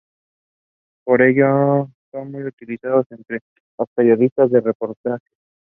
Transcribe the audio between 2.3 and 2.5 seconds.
muy